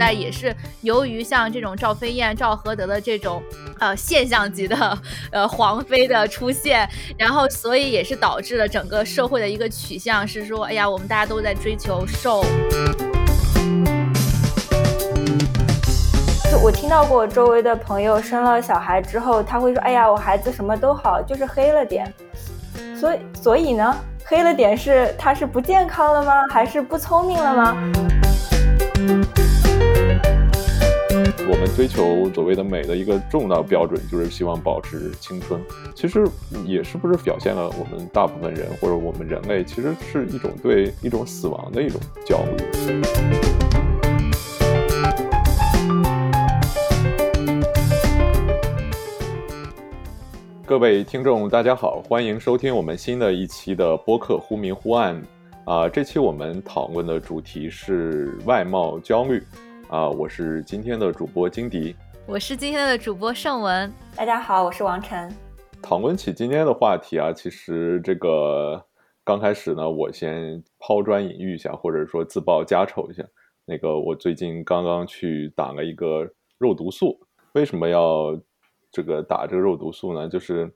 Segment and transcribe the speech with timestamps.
[0.00, 3.42] 代也是由于像这种赵飞燕、赵合德的这种
[3.78, 4.98] 呃现象级的
[5.30, 6.88] 呃皇妃的出现，
[7.18, 12.42] 然后所以也是导致了整个社会的一个取向是说，哎呀，我们大家都在追求瘦。
[16.50, 22.10] 就我听到过周围的朋友生了小孩之后，他会说，哎呀，我孩子什么都好，就是黑了点。
[22.98, 23.94] 所以，所以呢？
[24.24, 26.32] 黑了点是他是不健康了吗？
[26.50, 27.76] 还是不聪明了吗？
[31.48, 35.60] 我们追求所谓的美的一个重要标准，就是希望保持青春。
[35.94, 36.24] 其实
[36.64, 43.02] 也是不是表现了我们大部分人或者我们人类，其实是一种对一种死亡的一种焦虑。
[50.64, 55.16] 各位听众，大家好，欢迎收听我们新的一期的播客《忽明忽暗》
[55.64, 55.88] 啊。
[55.88, 59.42] 这期我们讨论的主题是外貌焦虑
[59.88, 60.08] 啊。
[60.08, 61.94] 我是今天的主播金迪，
[62.26, 63.92] 我是今天的主播盛文。
[64.16, 65.32] 大家好，我是王晨。
[65.82, 68.84] 讨论起今天的话题啊，其实这个
[69.24, 73.24] 刚开始呢，我先抛砖引玉一下，或者说自曝家丑一下。
[73.64, 77.18] 那个，我最近刚刚去打了一个肉毒素，
[77.52, 78.38] 为什么要？
[78.92, 80.68] 这个打这个肉毒素呢，就是，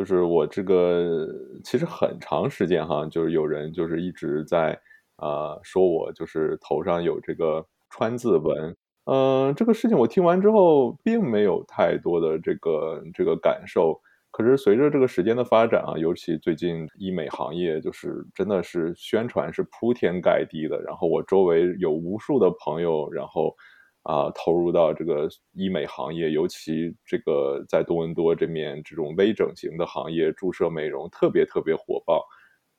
[0.00, 1.28] 就是我这个
[1.62, 4.72] 其实很长时间哈，就是有人就是一直在
[5.16, 23.54] 啊说我就是头上有这个川字纹，嗯，这个事情我听完之后并没有太多的这个这个感受，可是随着这个时间的发展啊，尤其最近医美行业就是真的是宣传是铺天盖地的，然后我周围有无数的朋友，然后。
[24.02, 32.24] 啊，投入到这个医美行业，尤其这个在多伦多这面这种微整形的行业，注射美容特别特别火爆。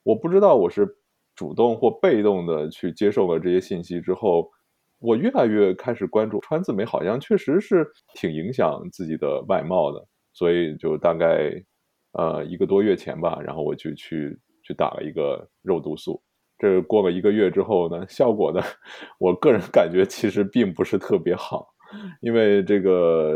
[0.04, 0.88] 我不知道我是
[1.36, 4.50] 主动或被动的去接受了这些信息之后，
[5.00, 10.08] 我越来越开始关注川字眉，好像确实是挺影响自己的外貌的。
[10.34, 11.52] 所以就大概
[12.14, 16.22] 呃一个多月前吧，然后我就去去打了一个肉毒素。
[16.62, 18.62] 这过了一个月之后呢，效果呢，
[19.18, 21.66] 我个人 感觉其实并不是特别好，
[22.22, 23.36] 因为这个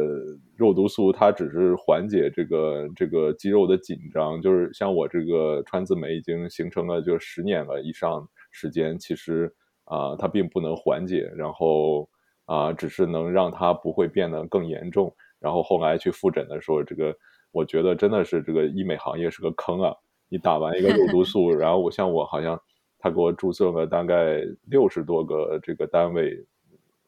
[0.56, 9.52] 肉毒素它只是缓解这个这个肌肉的紧张，就是像我这个川字眉已经形成了就十年了以上时间，其实
[9.86, 12.08] 啊它并不能缓解，然后
[12.46, 15.12] 啊只是能让它不会变得更严重。
[15.40, 17.12] 然后后来去复诊的时候，这个
[17.52, 19.92] 我觉得真的是这个医美行业是个坑啊！
[20.30, 22.56] 你打完一个肉毒素， 然后我像我好像。
[23.06, 26.44] 他给我注册了大概六十多个这个单位，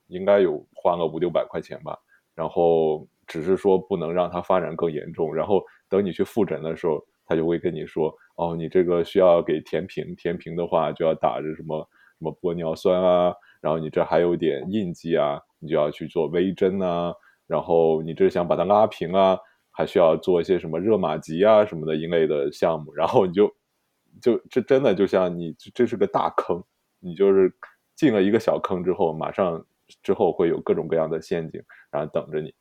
[0.09, 1.97] 应该有花了五六百块钱吧。
[2.35, 5.33] 然后只是说不能让它发展更严重。
[5.33, 5.59] 然后
[5.89, 11.79] 等你去复诊的时候，他就会跟你说：“哦，你这个需要给填平，填平的话就要打着什么
[12.19, 13.33] 什么玻尿酸啊。
[13.59, 17.11] 然后你这还有点印记啊，你就要去做微针啊。
[17.47, 19.35] 然后你这想把它拉平啊，
[19.71, 22.93] 还需要做一些什么热玛吉啊什么的一类的项目。
[22.93, 23.51] 然后你就。”
[24.22, 26.63] 就这真的就像你，这是个大坑，
[27.00, 27.53] 你就是
[27.95, 29.66] 进了一个小坑之后，马上
[30.03, 31.61] 之后会有各种各样的陷阱，
[31.91, 32.53] 然后等着你。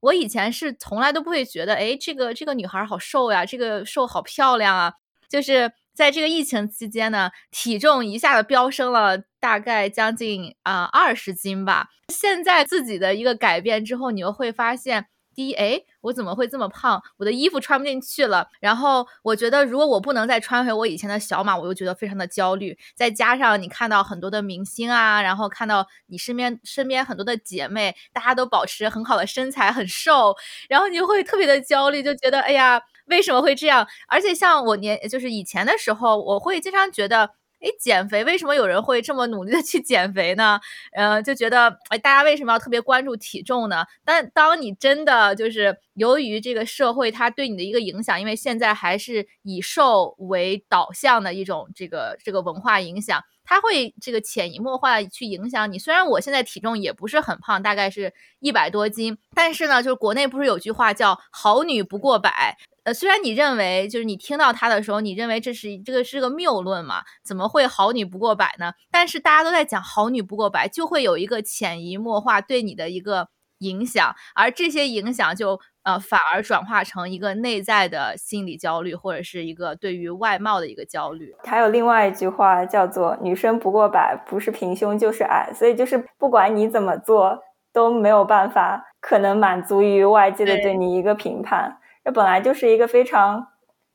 [0.00, 4.94] 我以前是从来都不会觉得，哎，这个这个女孩好瘦呀，这个瘦好漂亮啊。
[5.28, 11.88] 就是在这个疫情期间呢，体重一下子飙升了大概将近啊二十斤吧。
[12.08, 15.06] 现在自己的一个改变之后，你又会发现。
[15.34, 17.02] 第一，哎，我怎么会这么胖？
[17.18, 18.46] 我的衣服穿不进去了。
[18.60, 22.76] 然后我觉得，如果我不能再穿回我以前的小码，我又觉得非常的焦虑。
[22.94, 30.34] 再加上你看到很多的明星啊，然后看到你身边身边很多的姐妹，大家都保持很好的身材，很瘦，
[30.68, 33.86] 然后你就会特别的焦虑，就觉得，哎呀，为什么会这样？
[34.08, 37.30] 而且像我年，就是以前的时候，我会经常觉得。
[37.62, 40.60] 哎，减肥为什么有人会这么努力的去减肥呢？
[40.96, 43.84] 呃，就觉得哎，大家为什么要特别关注体重呢？
[44.04, 55.78] 但当你真的就是由于这个社会它对你的一个影响，因为现在还是以瘦为导向的一种这个这个文化影响，它会这个潜移默化去影响你。
[55.78, 62.56] 虽然我现在体重也不是很胖，大概是一百多斤，但是呢，就是国内不是有句话叫“好女不过百”。
[62.84, 67.02] 呃，虽然你认为就是你听到他的时候，你认为这是这个是个谬论嘛？
[67.24, 68.72] 怎么会好女不过百呢？
[68.90, 81.32] 但是大家都在讲好女不过百，就会有一个潜移默化对你的一个影响，而这些影响就呃反而转化成一个内在的心理焦虑，或者是一个对于外貌的一个焦虑。
[81.44, 87.38] 还有另外一句话叫做“女生不过百，不是平胸就是矮”，所以就是不管你怎么做
[87.72, 91.78] 都没有办法可能满足于外界的对你一个评判。
[92.04, 93.48] 这本来就是一个非常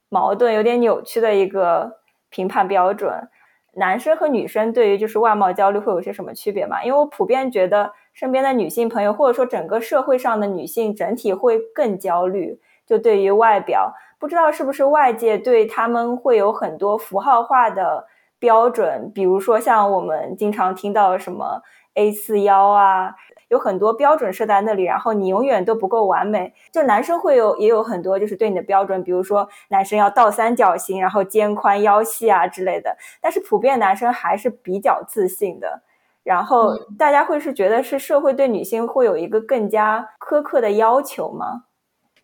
[0.10, 2.00] 矛盾、有点扭曲的一个
[2.30, 3.30] 评判标准。
[3.74, 6.84] 男生和女生对于就是外貌焦虑会有些什么区别吗？
[6.84, 18.08] 因为我普遍觉得身边的女性朋友，或者说整个社会上的女性整体会更焦虑，就对于外表，不知道是不是外界对他们会有很多符号化的
[18.40, 21.62] 标准，比如说像我们经常听到什么
[21.94, 23.14] A 四腰啊。
[23.50, 26.54] 有很多标准设在那里，然后你永远都不够完美。
[26.72, 32.98] 就男生会有也有很多就是对你的标准，比如说男生要倒三角形，然后肩宽腰细啊之类的。
[33.22, 35.82] 但是普遍男生还是比较自信的。
[36.24, 41.64] 然后大家会是觉得是社会对女性会有一个更加苛刻的要求吗？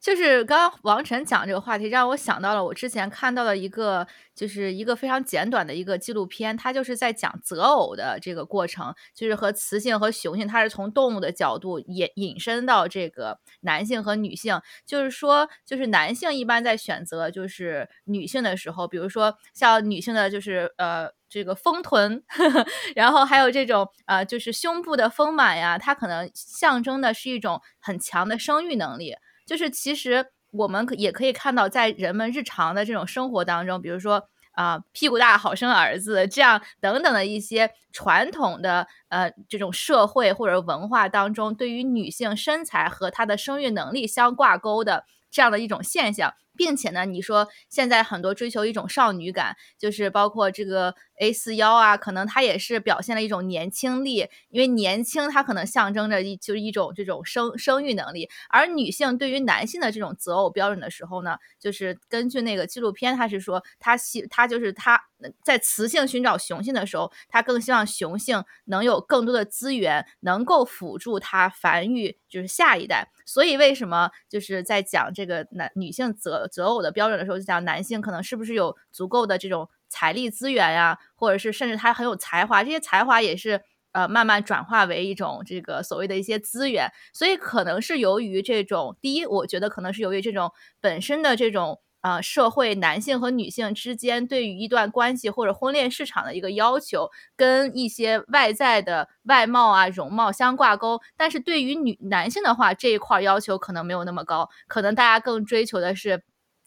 [0.03, 4.05] 就是刚刚王晨讲这个话题，让我想到了我之前看到的一个，
[4.35, 22.21] 就是一个非常简短的一个纪录片，它就是在讲择偶的这个过程，就是和雌性和雄性，它是从动物的角度引引申到这个男性和女性，就是说，就是男性一般在选择就是女性的时候，比如说像女性的就是呃这个丰臀，
[22.93, 29.15] 然后还有这种呃就是胸部的丰满呀，它可能象征的是一种很强的生育能力。
[29.45, 46.33] 就是其实我们可也可以看到，在人们日常的这种生活当中，比如说啊屁股大好生儿子这样等等的一些传统的呃这种社会或者文化当中，对于女性身材和她的生育能力相挂钩的这样的一种现象。
[46.55, 58.29] 并且呢，你说现在很多追求一种少女感，就是包括这个 A 四腰啊，可能它也是表现了一种年轻力，因为年轻它可能象征着一就是一种这种生生育能力。
[58.49, 64.99] 而女性对于男性的这种择偶标准的时候呢，就是根据那个纪录片，他是说他希他就是他
[65.43, 73.07] 在雌性寻找雄性的时候，他更希望雄性能有更多的资源，能够辅助他繁育就是下一代。
[73.25, 83.61] 所以为什么就是在讲这个男女性择择偶的标准的时候，就讲男性可能是不是有足够的这种财力资源呀，或者是甚至他很有才华，这些才华也是
[83.91, 86.91] 呃慢慢转化为一种这个所谓的一些资源。
[87.13, 90.51] 所以可能是由于这种第一，我觉得可能是由于这种
[90.81, 91.79] 本身的这种。
[92.03, 100.99] 啊，社会男性和女性之间对于一段关系或者婚恋市场的一个要求，跟一些外在的外貌啊、容貌相挂钩。
[101.15, 106.21] 但是对于女男性的话，这一块要求可能没有那么高，可能大家更追求的是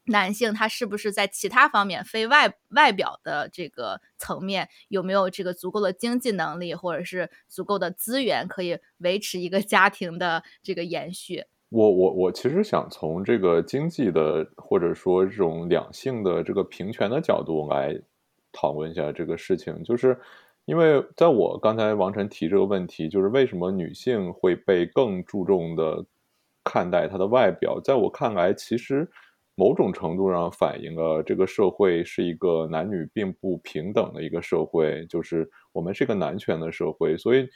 [0.06, 11.44] 男性他是不是在其他方面非外外表的这个层面有没有这个足够的经济能力，或者是足够的资源，可以维持一个家庭的这个延续。
[11.69, 18.00] 我我我其实想从这个经济的或者说这种两性的这个平权的角度来
[18.52, 20.17] 讨论一下这个事情，就是
[20.64, 26.06] 因为在我刚才王晨提这个问题，就是为什么女性会被更注重的
[26.62, 29.11] 看待她的外表，在我看来，其实
[29.56, 37.49] 某种程度上反映了这个社会是一个男女并不平等的一个社会，就是我们是一个男权的社会，所以。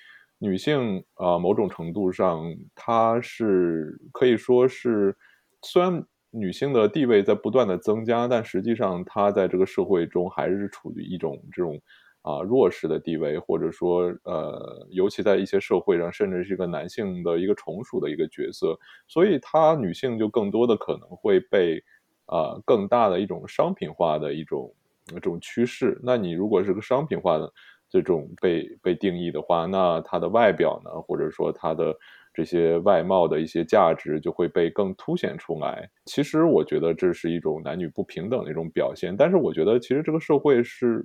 [0.42, 2.42] 女性啊，某种程度上，
[2.74, 5.14] 她是可以说是，
[5.60, 11.78] 虽然女性的地位在不断的增加，但实际上她在这个社会中还是处于一种这种
[12.22, 18.78] 啊弱势的地位，或者说呃，尤其在一些社会上，甚至是一个男性的一个从属的一个角色，
[19.08, 21.82] 所以她女性就更多的可能会被
[22.26, 24.72] 啊更大的一种商品化的一种
[25.06, 26.00] 这种趋势。
[26.02, 27.52] 那你如果是个商品化的。
[27.92, 31.92] 这种被被定义的话，那它的外表呢，或者说它的
[32.32, 35.90] 这些外貌的一些价值就会被更凸显出来。
[36.04, 39.12] 其实我觉得这是一种男女不平等的一种表现。
[39.16, 41.04] 但是我觉得其实这个社会是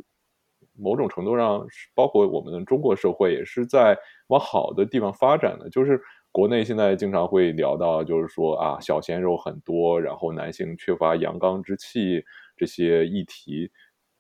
[0.78, 5.70] 某种程度上，包括我们的中国社会也是在往好的地方发展的。
[5.70, 6.00] 就是
[6.32, 12.24] 国内现在经常会聊到，就是说啊，小鲜肉很多，然后男性缺乏阳刚之气
[12.58, 13.72] 这些议题。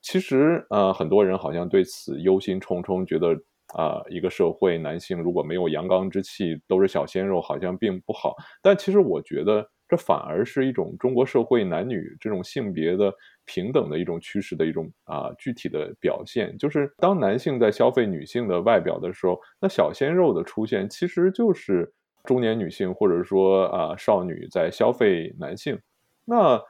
[0.01, 3.29] 其实，呃，很多人好像对此忧心忡忡，觉得
[3.75, 8.35] 啊，一个社会男性如果没有阳刚之气，都是小鲜肉，好像并不好。
[8.61, 13.11] 但其实，我觉得这反而是一种中国社会男女这种性别的
[13.45, 16.57] 平等的一种趋势的一种啊具体的表现。
[16.57, 25.79] 就是当男性在消费女性的外表的时候，那小鲜肉的出现，其实就是中年女性或者说啊少女在消费男性。
[26.25, 26.61] 那。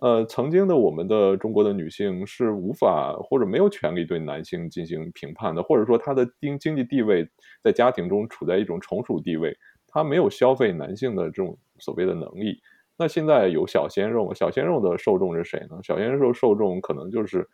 [0.00, 7.28] 呃，曾经的我们的中国的女性是无法或者没有权利对男性进行评判的，或者说她的经经济地位
[7.64, 9.52] 在家庭中处在一种从属地位，
[9.88, 12.60] 她没有消费男性的这种所谓的能力。
[12.98, 15.78] 那现在有小鲜肉，小鲜肉的受众是谁呢？
[15.82, 17.48] 小鲜肉受众可能就是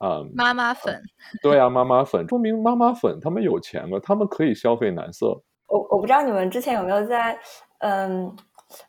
[0.00, 1.00] 啊妈妈粉，
[1.42, 5.42] 对啊，妈妈粉，说明妈妈粉他们有钱了，他们可以消费男色。
[5.68, 7.38] 我我不知道你们之前有没有在
[7.78, 8.36] 嗯。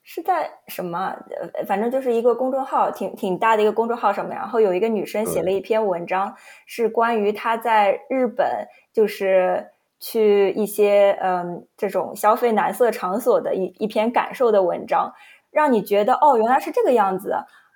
[0.01, 1.13] 是在什么？
[1.53, 6.33] 呃，反正就是一个公众号，挺挺大的一个公众号上面，然后有一个女生写了一篇文章，
[6.65, 15.11] 是关于她在日本，就是去一些嗯这种消费男色场所的一一篇感受的文章，
[15.53, 17.35] 让你觉得哦，原来是这个样子，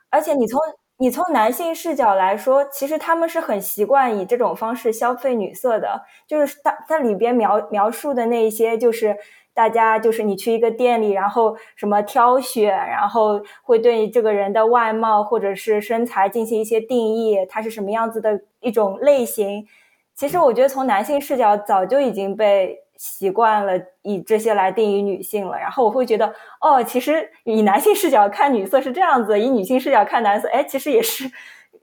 [0.10, 0.60] 而且你从
[0.98, 9.15] 你从男性视角来说，其实他们是很习惯以这种方式消费女色的，就是它它里边描描述的那些就是。
[9.57, 19.65] 大家就是你去一个店里，然后什么挑选，然后会对这个人的外貌或者是身材进行一些定义，他是什么样子的一种类型。
[20.13, 25.58] 其实我觉得从男性视角早就已经被习惯了以这些来定义女性了。
[25.58, 31.32] 然后我会觉得，哦，其实以男性视角看女色是这样子，以女性视角看男色，哎，其实也是，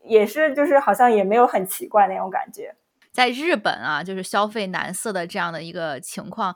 [0.04, 2.74] 也是，就是好像也没有很奇怪那种感觉。
[3.12, 6.54] 在日本啊，就是消费男色的这样的一个情况。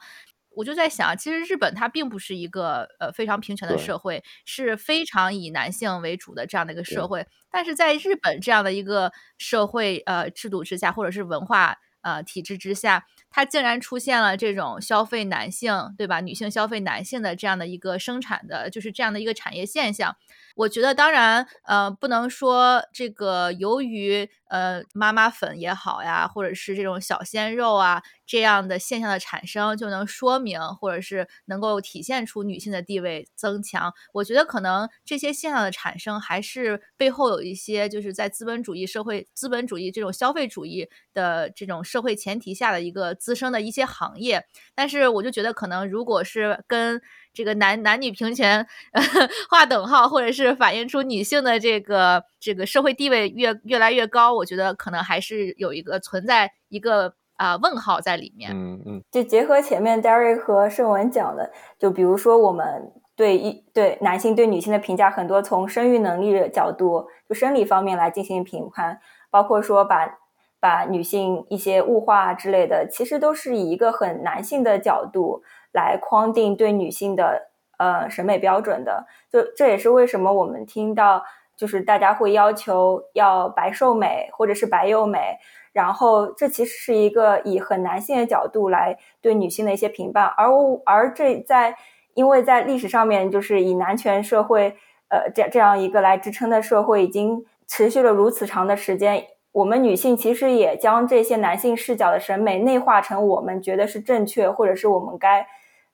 [0.57, 7.25] 我就在想，其实日本它并不是一个呃非常平权的社会，是非常以男性为主的这样的一个社会。
[7.49, 16.21] 但是在日本这样的一个社会呃制度之下，或者是文化呃体制之下，它竟然出现了这种消费男性，对吧？
[16.21, 20.17] 女性消费男性的这样的一个生产的就是这样的一个产业现象。
[20.59, 33.95] 我觉得，当然，呃，不能说这个由于呃妈妈粉也好呀，或者是这种小鲜肉啊这样的现象的产生，就能说明或者是能够体现出女性的地位增强。
[34.13, 44.45] 我觉得可能这些现象的产生，还是背后有一些就是在资本主义社会、资本主义这种消费主义的这种社会前提下的一个滋生的一些行业。
[44.75, 47.01] 但是，我就觉得可能如果是跟
[47.39, 48.67] 这个男男女平权
[49.49, 58.51] 划等号，或者是反映出女性的这个这个社会地位越越来越高，我觉得可能还是有一个存在一个啊问号在里面。
[58.53, 68.99] 嗯嗯，就结合前面 Derry 和盛文讲的，就比如说我们对一对男性对女性的评价，很多从生育能力的角度，就生理方面来进行评判，
[69.31, 70.19] 包括说把
[70.59, 75.45] 把女性一些物化之类的，其实都是以一个很男性的角度。
[75.73, 81.23] 来框定对女性的呃审美标准的，就这也是为什么我们听到
[81.57, 85.39] 就是大家会要求要白瘦美或者是白幼美，
[85.73, 91.77] 然后这其实是一个以很男性的角度来对女性的一些评判，而我而这在
[92.15, 94.77] 因为在历史上面就是以男权社会
[95.09, 105.47] 呃这这样一个来支撑的社会已经持续了如此长的时间，我们女性其实也将这些男性视角的审美内化成我们觉得是正确或者是我们该。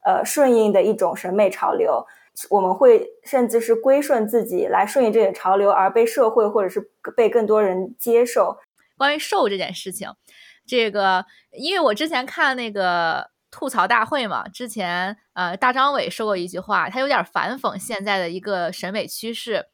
[0.04, 2.06] 呃，顺应的一种审美潮流，
[2.50, 8.56] 我们会甚至是归顺自己来顺应这些潮流，而被社会或者是被更多人接受。
[8.96, 10.08] 关于瘦这件事情，
[10.66, 19.66] 这个因为我之前看那个吐槽大会嘛，之前呃大张伟说过一句话，他有点反讽现在的一个审美趋势。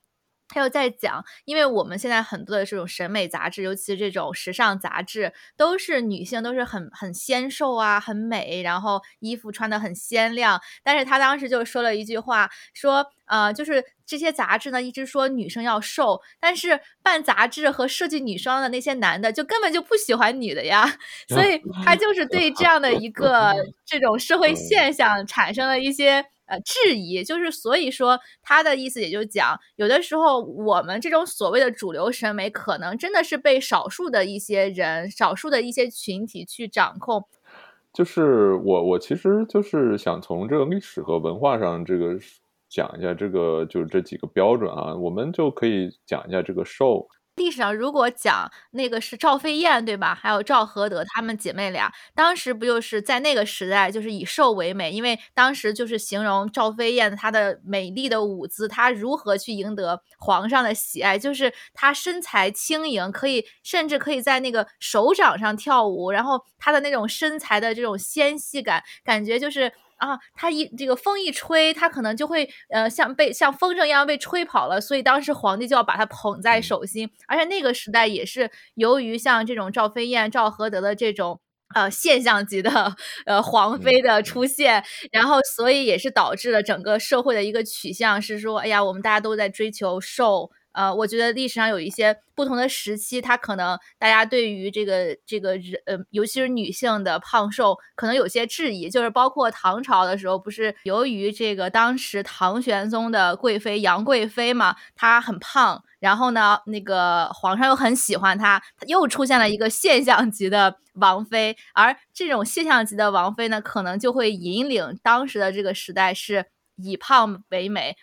[0.50, 10.61] 他又在讲，因为我们现在很多的这种审美杂志，尤其是这种时尚杂志，都是女性都是很很纤瘦啊，很美，然后衣服穿的很鲜亮。
[10.83, 20.99] 但是他当时就说了一句话，说，呃，就是这些杂志呢，一直说女生要瘦，但是办杂志和设计女装的那些男的，就根本就不喜欢女的呀。
[21.28, 23.54] 所以他就是 对这样的一个
[23.87, 26.25] 这种社会现象产生了一些。
[26.50, 37.25] 呃，质疑就是，所以说他的意思也就讲，有的时候我们这种所谓的主流审美，可能真的是被少数的一些人、少数的一些群体去掌控。
[37.92, 42.19] 就是我，我其实就是想从这个历史和文化上这个
[42.69, 47.09] 讲一下这个，就是这几个标准啊，我们就可以讲一下这个瘦。
[47.40, 50.14] 历史上如果讲那个是赵飞燕对吧？
[50.14, 69.73] 还有赵合德她们姐妹俩，当时不就是在那个时代就是以瘦为美，因为当时就是形容赵飞燕她的美丽的舞姿，她如何去赢得皇上的喜爱，就是她身材轻盈，可以甚至可以在那个手掌上跳舞，然后她的那种身材的这种纤细感，感觉就是。
[70.00, 77.11] 啊，他一这个风一吹，他可能就会呃像被像风筝一样被吹跑了，所以当时皇帝就要把他捧在手心。
[77.28, 81.40] 而且那个时代也是由于像这种赵飞燕、赵合德的这种
[81.75, 90.50] 呃现象级的呃皇妃的出现，然后所以也是导致了整个社会的一个取向是说，哎呀，我们大家都在追求瘦。
[90.72, 98.88] 呃，我觉得历史上有一些不同的时期，它可能大家对于这个这个人，呃，尤其是女性的胖瘦，可能有些质疑。
[98.88, 111.56] 就是包括唐朝的时候，不是由于这个当时唐玄宗的贵妃杨贵妃嘛，她很胖，然后呢，那个皇上又很喜欢她，又出现了一个现象级的王妃。
[111.74, 116.46] 而这种现象级的王妃呢，可能就会引领当时的这个时代是。
[116.82, 117.94] 以胖为美。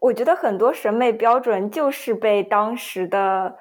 [0.00, 3.56] 我觉得很多审美标准就是被当时的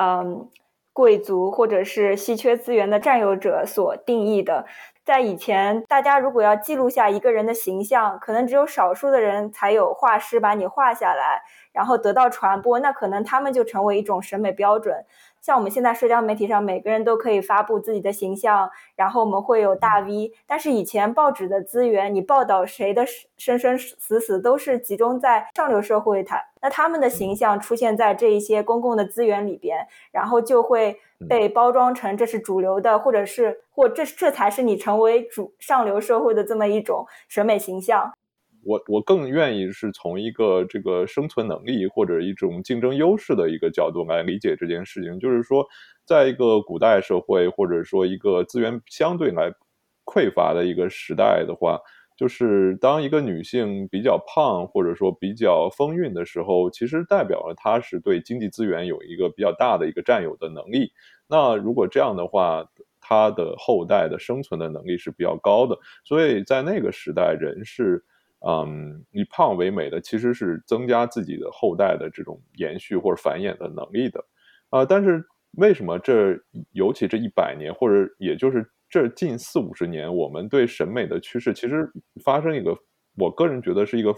[0.00, 0.48] 嗯
[0.92, 4.64] 贵族或者是稀缺资源的占有者所定义的。
[5.04, 15.04] 在以前，大家如果要记录下一个人的形象，可能只有少数的人才有画师把你画下来，然后得到传播，那可能他们就成为一种审美标准。
[15.42, 20.32] 像我们现在社交媒体上，每个人都可以发布自己的形象，然后我们会有大 V。
[20.46, 23.04] 但是以前报纸的资源，你报道谁的
[23.36, 38.12] 生生死死都是集中在上流社会，他那他们的形象出现在这一些公共的资源里边，然后就会被包装成这是主流的，或者是或这这才是你成为主上流社会的这么一种审美形象。
[38.64, 45.66] 我我更愿意是从一个这个生存能力或者一种竞争优势的一个角度来理解这件事情，就是说，
[46.06, 49.52] 在一个古代社会或者说一个资源相对来
[50.04, 51.78] 匮乏的一个时代的话，
[52.16, 60.92] 就是当一个女性比较胖或者说比较丰韵的时候，其实代表了她是对经济资源有一个比较大的一个占有的能力。
[61.28, 62.64] 那如果这样的话，
[63.00, 68.04] 她的后代的生存的能力是比较高的，所以在那个时代，人是。
[68.46, 74.24] 嗯，以胖为美的其实是增加自己的后代的这种延续或者繁衍的能力的，
[74.70, 75.24] 啊，但是
[75.58, 76.36] 为什么这
[76.72, 81.88] 尤其这一百年或者也就是这近四五十年，我们对审美的趋势其实
[82.24, 82.76] 发生一个，
[83.16, 84.10] 我个人觉得是一个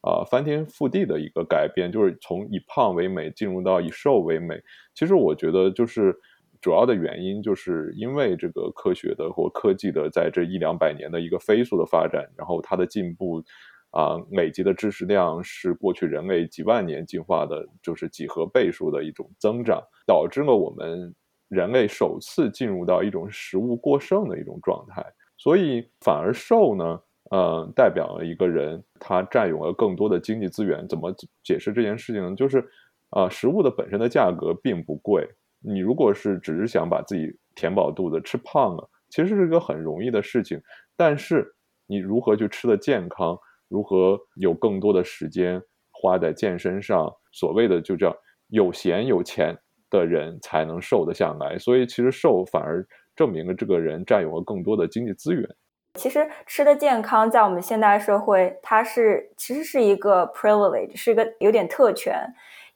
[0.00, 4.60] 啊翻天覆地的一个改变，就是从以胖为美进入到以瘦为美。
[4.94, 6.14] 其实我觉得就是
[6.60, 13.42] 主要的原因就是因为这个科学的或科技的在这一两百年的一个飞速的发展，然后它的进步。
[13.90, 21.14] 啊，累积的知识量是过去人类几万年进化的，就是几何倍数的一种增长，导致了我们
[21.48, 25.02] 人类首次进入到一种食物过剩的一种状态。
[25.38, 27.00] 所以，反而瘦呢，
[27.30, 30.86] 呃，代表了一个人他占有了更多的经济资源。
[30.86, 31.10] 怎么
[31.42, 32.36] 解释这件事情呢？
[32.36, 32.62] 就是
[33.08, 35.26] 啊，食物的本身的价格并不贵。
[35.60, 40.60] 你如果是只是想把自己填饱肚子，吃胖了，其实是一个很容易的事情。
[40.96, 41.54] 但是，
[41.86, 43.38] 你如何去吃的健康？
[43.68, 47.12] 如何有更多的时间花在健身上？
[47.32, 48.16] 所谓的就叫
[48.48, 49.54] 有闲有钱
[49.90, 55.48] 的人才能瘦得下来，所以其实瘦反而证明了这个人占有了更多的经济资源。
[55.94, 62.14] 其实吃的健康在我们现代社会，它是其实是一个 privilege，是一个有点特权。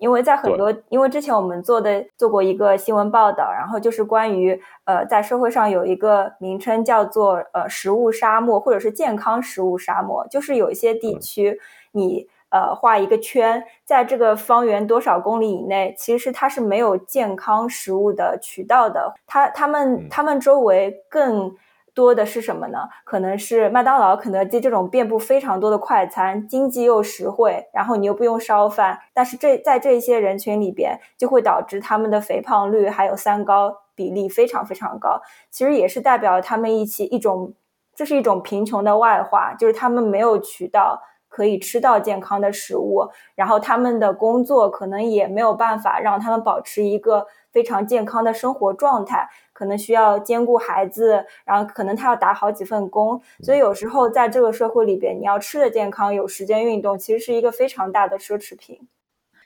[0.03, 11.61] 因为在很多，因为之前我们做的做过一个新闻报道，然后就是关于呃，在社会上有一个名称叫做呃食物沙漠，或者是健康食物沙漠，就是有一些地区，
[11.93, 21.55] 你呃画一个圈，在这个方圆多少公里以内，其实它是没有健康食物的渠道的，它他们他们周围更。
[21.95, 22.79] 多的是什么呢？
[23.05, 28.99] 可能是麦当劳、肯德基这种遍布非常多的快餐，经济又实惠，然后你又不用烧饭。
[29.13, 35.21] 但是这在这些人群里边，就会导致他们的肥胖率还有三高比例非常非常高。
[35.51, 37.53] 其实也是代表他们一起一种，
[37.95, 49.29] 这是一种贫穷的外化，就是他们没有渠道可以吃到健康的食物，然后他们的工作可能也没有办法让他们保持一个非常健康的生活状态。
[49.53, 58.89] 可能需要兼顾孩子，然后可能他要打好几份工，所以有时候在这个社会里边，你要吃的健康，有时间运动，其实是一个非常大的奢侈品。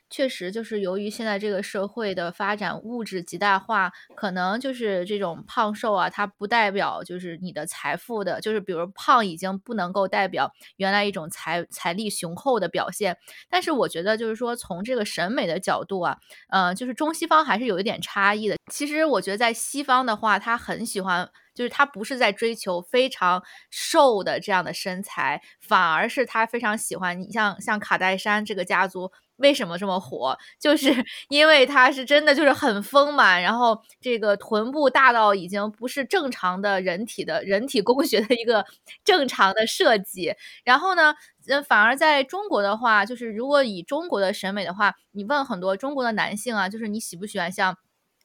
[0.09, 13.16] 确实，就是由于现在这个社会的发展，物质极大化，可能就是这种胖瘦啊，它不代表就是你的财富的，就是比如胖已经不能够代表原来一种财财力雄厚的表现。
[13.51, 16.16] 但是我觉得，就是说从这个审美的角度啊，
[16.51, 18.57] 呃，就是中西方还是有一点差异的。
[18.73, 29.11] 其实我觉得在西方的话，他很喜欢，就是他不是在追求非常瘦的这样的身材，反而是他非常喜欢你像像卡戴珊这个家族。
[29.37, 30.37] 为什么这么火？
[30.59, 30.90] 就是
[31.29, 38.64] 因为它是真的就是很丰满，然后这个臀部大到已经不是正常的人体的人体工学的一个
[39.05, 40.35] 正常的设计。
[40.64, 41.14] 然后呢，
[41.49, 47.77] 呃，反而在中国的话，就是如果以中国的审美的话，你问很多中国的男性啊，就是你喜不喜欢像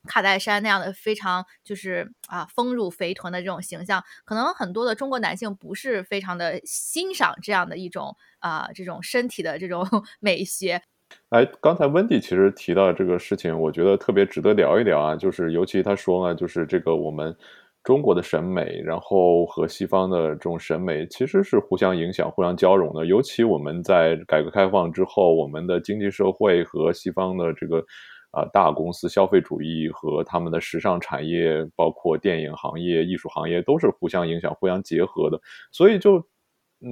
[0.08, 4.04] 卡戴珊那样的非常就是啊丰乳肥臀的这种形象？
[4.26, 9.86] 可能很多的中国男性不是非常的欣赏这样的一种啊这种身体的这种
[10.20, 10.82] 美学。
[11.30, 15.16] 哎，刚才温迪其实提到这个事情，我觉得特别值得聊一聊啊。
[15.16, 17.36] 就是尤其他说呢，就是这个我们
[17.84, 23.06] 中国的审美，然后和西方的这种审美其实是互相影响、互相交融的。
[23.06, 27.84] 尤其我们在改革开放之后，我们的经济社会和西方的这个
[28.32, 35.40] 啊大公司消费主义和他们的时尚产业，包括电影行业、艺术行业，都是互相影响、互相结合的。
[35.72, 36.24] 所以就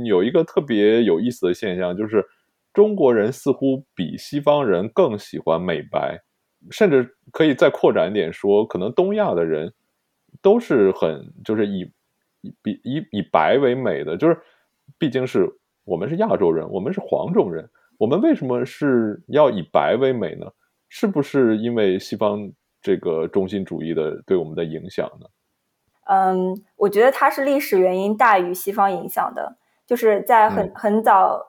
[0.06, 2.26] 有一个特别有意思的现象，就是
[2.80, 6.18] 中国人似乎比西方人更喜欢美白，
[6.72, 9.74] 甚至可以再扩展一点说，可能东亚的人
[10.42, 11.82] 都是很就是以
[12.40, 14.40] 以比以以白为美的，就是
[14.98, 15.46] 毕竟是
[15.84, 20.48] 我们是亚洲人，我们是黄种人，我们为什么是要以白为美呢？
[20.88, 22.50] 是不是因为西方
[22.82, 25.28] 这个中心主义的对我们的影响呢？
[26.06, 31.46] 嗯，我觉得它是历史原因大于西方影响的，就是在很很早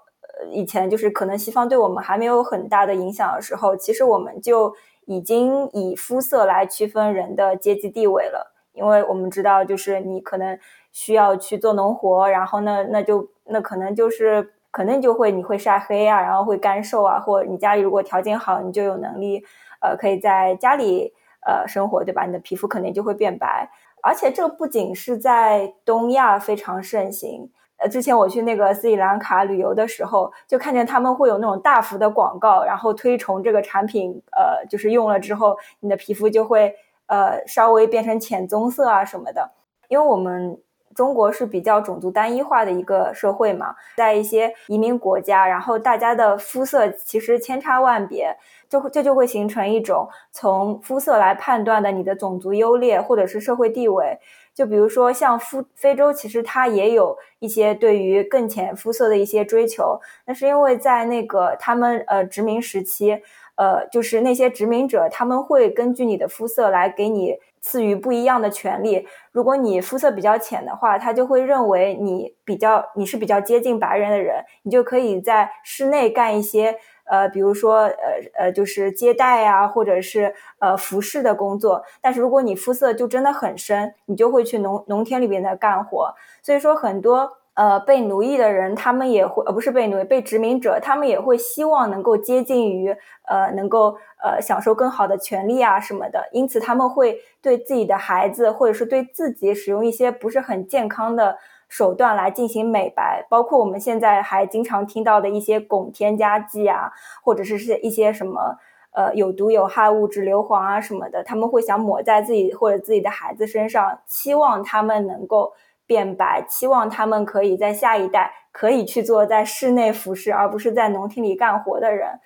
[0.51, 4.75] 以前，就是可能西方对我们还没有很大的影响的时候，其实我们就
[5.07, 10.59] 已经以肤色来区分人的阶级地位了，因为我们知道，就是你可能
[10.93, 19.45] 需要去做农活，然后呢，那就那可能就是可能就会你会晒黑啊，然后会干瘦啊，或你家里如果条件好，你就有能力
[19.81, 21.13] 呃可以在家里
[21.47, 22.25] 呃生活，对吧？
[22.25, 23.71] 你的皮肤肯定就会变白。
[24.03, 36.75] 而且这不仅是在东亚非常盛行，呃，之前我去那个斯里兰卡旅游的时候，就看见他们会有那种大幅的广告，然后推崇这个产品，呃，就是用了之后，你的皮肤就会
[37.07, 39.51] 呃稍微变成浅棕色啊什么的。
[39.89, 40.61] 因为我们
[40.95, 48.37] 中国是比较种族单一化的一个社会嘛，在一些移民国家，然后大家的肤色其实千差万别。
[48.69, 54.17] 就会这就会形成一种从肤色来判断的你的种族优劣或者是社会地位。
[54.61, 59.99] 就比如说像肤非洲，其实它也有一些对于更浅肤色的一些追求。
[60.27, 63.23] 那是因为在那个他们呃殖民时期，
[63.55, 69.09] 呃就是那些殖民者他们会根据你的肤色来给你赐予不一样的权利。
[69.33, 76.77] 如果你肤色比较浅的话，他就会认为你比较你是比较接近白人的人，你就可以在室内干一些。
[77.11, 81.83] 呃，比如说，呃呃，就是接待啊，或者是呃服饰的工作。
[82.01, 86.15] 但是如果你肤色就真的很深，你就会去农农田里边的干活。
[86.41, 92.97] 所以说，很多呃被奴役的人，他们也会呃不是被奴役，被殖民者，他们也会希望能够接近于
[93.27, 96.29] 呃能够呃享受更好的权利啊什么的。
[96.31, 101.37] 因此，他们会对自己的孩子，或者是对自己使用一些不是很健康的。
[101.71, 106.91] 手段来进行美白，包括我们现在还经常听到的一些汞添加剂啊，
[107.23, 108.59] 或者是是一些什么
[108.93, 115.53] 呃有毒有害物质硫磺啊什么的，他们会想抹在自己或者自己的孩子身上，期望他们能够
[115.87, 122.19] 变白，期望他们可以在下一代可以去做在室内服饰，而不是在农田里干活的人。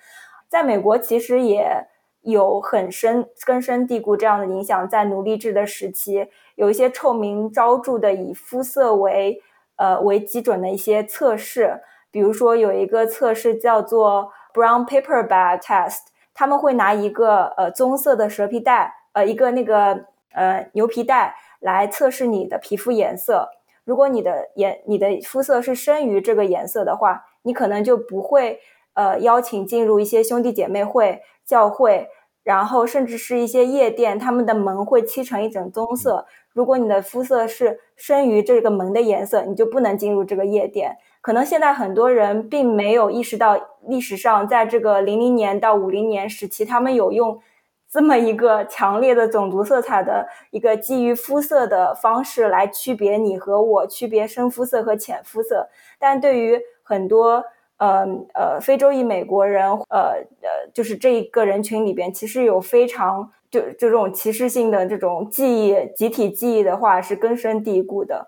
[0.49, 1.87] 在美国，其实也。
[2.25, 9.39] 有很深根深蒂固这样的影响，在奴隶制的时期，有一些臭名昭著的以肤色为
[9.75, 15.99] 呃为基准的一些测试，比如说有一个测试叫做 Brown Paper Bag Test，
[16.33, 23.49] 他们会拿一个呃棕色的蛇皮袋，呃一个那个呃牛皮袋来测试你的皮肤颜色。
[23.83, 28.59] 如果你的颜你的肤色是深于这个颜色的话，你可能就不会
[28.95, 31.21] 呃邀请进入一些兄弟姐妹会。
[31.45, 32.09] 教会，
[32.43, 36.25] 然后甚至是一些夜店，他们的门会漆成一种棕色。
[36.53, 40.97] 如果你的肤色是深于这个门的颜色，你就不能进入这个夜店。
[41.21, 47.39] 可能现在很多人并没有意识到，历史上在这个零零年到五零年时期，他们有用
[47.91, 55.69] 这么一个强烈的种族色彩的一个基于肤色的方式来区别你和我，区别深肤色和浅肤色。
[55.99, 57.43] 但对于很多。
[57.77, 68.27] 呃呃，非洲裔美国人，呃呃，就是这一个人群里边，其实有非常就这种歧视性的这种记忆，集体记忆的话是根深蒂固的。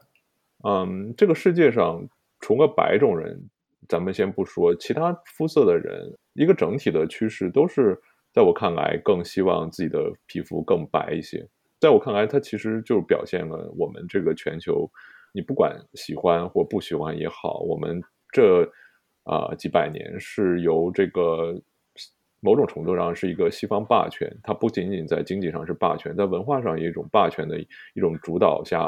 [0.66, 2.06] 嗯，这个世界上
[2.42, 3.42] 除了白种人，
[3.88, 7.98] 咱们先不说其他肤色的人，一个整体的趋势都是
[8.34, 11.48] 在我看来更希望自己的皮肤更白一些。
[11.80, 14.90] 在我看来，它其实就表现了我们这个全球，
[15.32, 18.70] 你不管喜欢或不喜欢也好，我们这。
[19.28, 21.54] 啊，几百年是由这个
[22.40, 27.60] 某种程度上是一个西方霸权，它不仅仅在经济上是霸权，在文化上也一种霸权的
[27.94, 28.80] 一种主导下，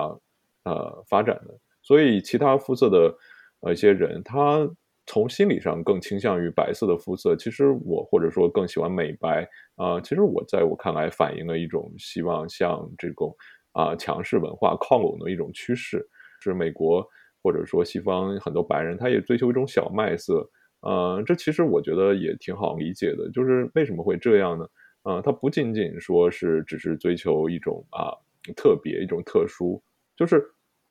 [0.63, 1.53] 呃，发展的。
[1.81, 3.13] 所以，其他肤色的
[3.59, 4.69] 呃一些人，他
[5.05, 7.35] 从心理上更倾向于白色的肤色。
[7.35, 9.99] 其实我或者说更喜欢美白啊。
[9.99, 13.35] 其实我在我看来，反映了一种希望向这种
[13.73, 16.07] 啊强势文化靠拢的一种趋势，
[16.39, 17.05] 是美国。
[17.41, 20.49] 或者说，西方很多白人他也追求一种小麦色，
[20.81, 23.29] 呃，这其实我觉得也挺好理解的。
[23.31, 24.67] 就是为什么会这样呢？
[25.03, 28.11] 呃，他不仅仅说是只是追求一种啊
[28.55, 29.81] 特别、一种特殊，
[30.15, 30.45] 就是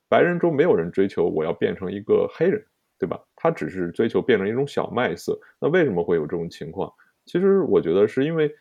[0.09, 2.65] 白人中没有人追求我要变成一个黑人，
[2.97, 3.19] 对吧？
[3.35, 5.39] 他只是追求变成一种小麦色。
[5.61, 6.91] 那为什么会有这种情况？
[7.25, 8.51] 其实我觉得是因为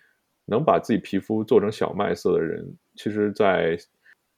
[0.44, 3.78] 能把自己皮肤做成小麦色的人，其实，在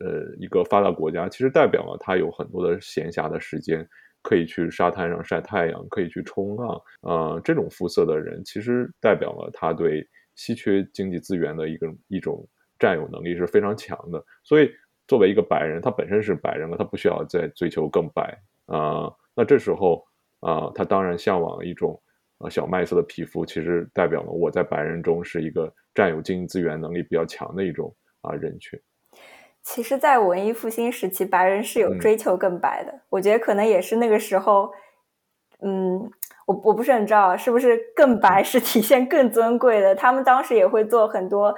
[0.00, 3.86] 呃，一个发达国家其实代表了他有很多的闲暇的时间，
[4.22, 12.46] 可以去沙滩上晒太阳，可以去冲浪，呃，这种肤色的人，其实代表了他对稀缺经济资源的一个一种
[12.78, 14.24] 占有能力是非常强的。
[14.42, 14.70] 所以，
[15.06, 18.36] 作为一个白人，他本身是白人了，他不需要再追求更白
[18.66, 19.12] 啊。
[19.34, 20.02] 那这时候
[20.40, 22.00] 啊，他当然向往一种
[22.38, 28.80] 啊小麦色的皮肤，其实代表了我在白人中是一个占有经济资源能力比较强的一种啊人群。
[29.62, 33.00] 其实，在文艺复兴时期，白人是有追求更白的。
[33.08, 34.70] 我觉得可能也是那个时候，
[35.62, 36.10] 嗯，
[36.46, 39.94] 我我不是很知道是不是更白是体现更尊贵的。
[39.94, 41.54] 他们当时也会做很多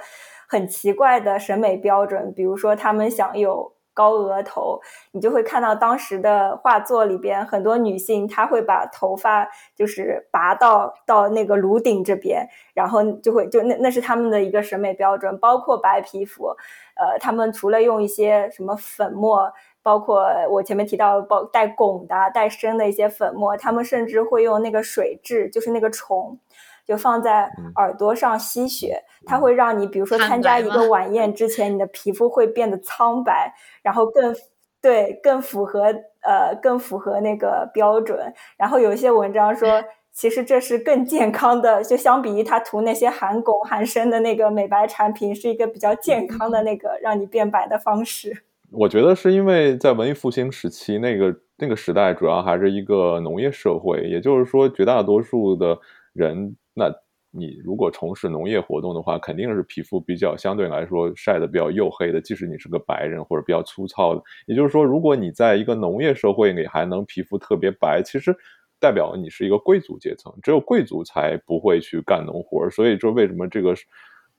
[0.47, 3.72] 很奇怪的审美标准，比如说他们想有。
[3.93, 4.79] 高额头，
[5.11, 15.37] 你就会看到当时的画作里边很多女性，她会把头发就是拔到到那个颅顶这边，然后就会就那那是他们的一个审美标准。
[15.39, 16.47] 包括白皮肤，
[16.95, 19.51] 呃，他们除了用一些什么粉末，
[19.81, 26.39] 包括我前面提到包带汞的、带砷的一些粉末，他们甚至会用那个水蛭，就是那个虫。
[26.85, 34.35] 就放在耳朵上吸血，它会让你，比如说参加一个晚宴之前，你的皮肤会变得苍白，然后更
[34.81, 35.85] 对更符合
[36.21, 38.33] 呃更符合那个标准。
[38.57, 48.43] 然后有一些文章说， 其实这是更健康的，就相比于他涂那些含汞含砷的那个美白产品，是一个比较健康的那个让你变白的方式。
[48.71, 55.79] 我觉得是因为在文艺复兴时期，那个那个时代主要还是一个农业社会，也就是说绝大多数的
[56.11, 56.57] 人。
[56.73, 56.93] 那
[57.35, 64.21] 你如果从事农业活动的话，肯定是皮肤比较相对来说晒得比较黝黑的，即使你是个白人或者比较粗糙的。
[64.45, 68.35] 也就是说，如果你在一个农业社会里还能皮肤特别白，其实
[68.79, 72.69] 代表你是一个贵族阶层，只有贵族才不会去干农活。
[72.69, 73.73] 所以说，为什么这个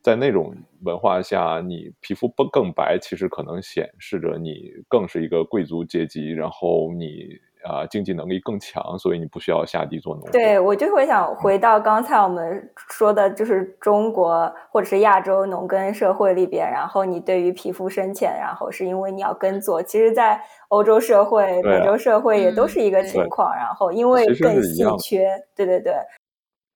[0.00, 7.28] 在那种文化下，你皮肤不更白，其实可能显示着你更是一个贵族阶级，然后你。
[7.64, 10.30] 啊，经济能力更强，所以你不需要下地做农。
[10.30, 19.82] 对我就会想回到刚才我们说的，就是中国或者是亚洲农耕社会里边，然后你对于皮肤深浅，然后是因为你要耕作。
[19.82, 25.28] 其实，在欧洲社会、美洲社会也都是一个情况，然后因为更稀缺。
[25.56, 25.92] 对对对。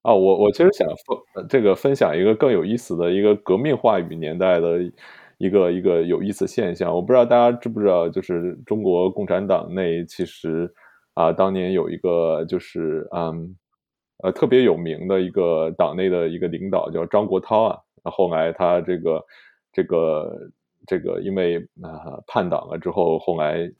[0.02, 0.88] 啊，我我其实想
[1.34, 4.78] 分这个分享一个更有意思的一个革命话语年代的。
[5.38, 10.68] 一个一个有意思现象，我不知道大家知不知道，就是中国共产党内其实
[11.14, 13.56] 啊，当年有一个就是嗯
[14.24, 19.24] 呃特别有名的一个党内的一个领导叫张国焘啊，后来他这个
[19.72, 20.50] 这个
[20.88, 23.70] 这个因为啊叛党了之后，后来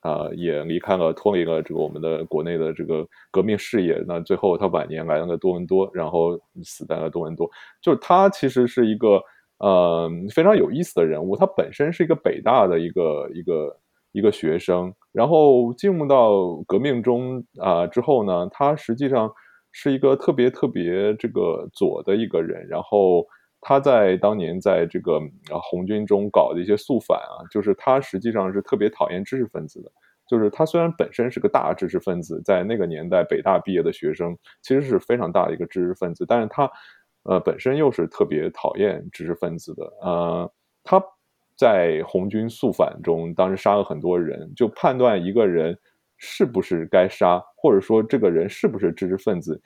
[0.00, 7.48] 啊也离开了脱离了这个我们的国内的这个革命事业，那最后他晚年来了多伦多，然后死在了多伦多，
[7.80, 9.22] 就是他其实是一个。
[9.58, 13.76] 呃，非常有意思的人物，他本身是一个北大的一个一个
[14.12, 19.28] 一个学生，然后进入到革命中啊之后呢，他实际上
[19.72, 23.26] 是一个特别特别这个左的一个人，然后
[23.60, 25.18] 他在当年在这个
[25.50, 29.90] 啊红军中搞的一些肃反啊，就是他实际上是特别讨厌知识分子的，
[30.28, 36.70] 就是他虽然本身是个大知识分子，在那个年代北大毕业的学生其实是非常大的一个知识分子，但是他。
[37.24, 40.52] 呃，本身又是特别讨厌知识分子的，呃，
[40.82, 41.02] 他
[41.56, 45.78] 在红军肃反中，当时杀了很多人，就判断一个人
[46.16, 49.60] 是不是该杀，或者说这个人是不是知识分子，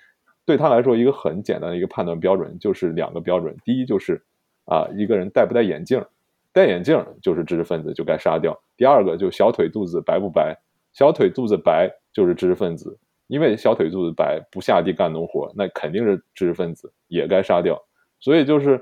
[0.45, 4.21] 对他来说一个很简单的一个判断标准就是两个标准，第一就是
[4.65, 6.05] 啊，一个人戴不戴眼镜，
[6.53, 10.59] 戴眼镜就是知识分子就该杀掉；第二个就小腿肚子白不白，
[10.93, 12.99] 小腿肚子白就是知识分子。
[13.33, 17.83] 因为小腿肚子白不下地干农活，那肯定是知识分子，也该杀掉。
[18.21, 18.79] 所以就是，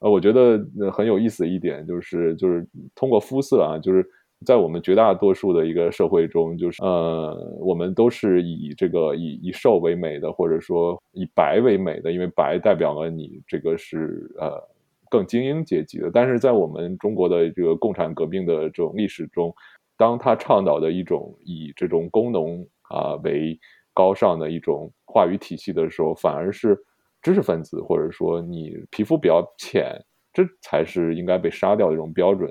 [0.00, 4.06] 呃，我觉得很有意思的一点就是，就是通过肤色啊，就是
[4.44, 14.62] 在我们绝大多数的一个社会中，就是呃，我们都是以这个以以瘦为美的，或者说以白为美的，因为白代表了你这个是呃
[15.08, 16.10] 更精英阶级的。
[16.12, 19.50] 但是在我们中国的这个共产革命的这种历史中，
[19.96, 23.58] 当他倡导的一种以这种工农啊为
[23.98, 26.78] 高尚的一种话语体系的时候，反而是
[27.20, 30.00] 知识分子，或者说你皮肤比较浅，
[30.32, 32.48] 这才是应该被杀掉的一种标准。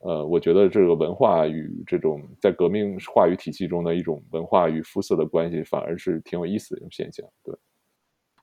[0.00, 7.26] 呃，我觉得这个文化与这种在革命话语体系中的一种文化与肤色的关系，反而是挺有意思的一种现象。
[7.42, 7.54] 对。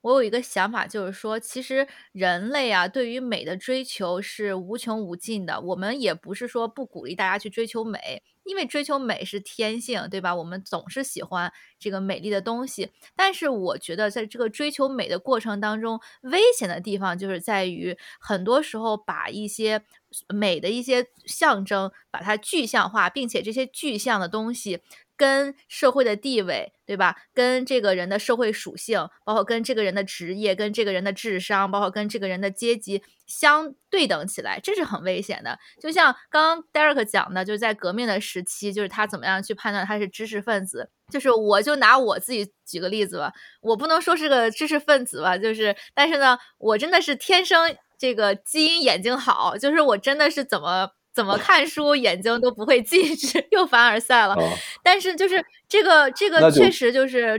[0.08, 5.60] 我有一个想法，就是说，其实人类啊，对于美的追求是无穷无尽的。
[5.60, 10.34] 我们也不是说不鼓励大家去追求美，因为追求美是天性，对吧？
[10.34, 12.90] 我们总是喜欢这个美丽的东西。
[13.14, 19.82] 但是，我觉得在这个追求美的过程当中，危险的地方就是在于，很多时候把一些
[20.28, 24.80] 美的一些象征，把它具象化，并且这些具象的东西。
[25.18, 27.16] 跟社会的地位，对吧？
[27.34, 35.58] 跟这个人的社会属性，包括跟这个人的职业、跟这个人的智商，包括跟这个人的阶级相对等起来，这是很危险的。
[35.80, 40.88] 就像刚刚 Derek 讲的，就是在革命的时期，就是他怎么样去判断他是知识分子。
[41.10, 50.92] 就是我就拿我自己举个例子吧，我不能说是个知识分子吧，就是但是呢，我真的是天生这个基因眼睛好，就是我真的是怎么。
[51.18, 54.36] 怎么看书，眼睛都不会近视，又凡尔赛了。
[54.84, 57.36] 但是就是这个，这个确实就是，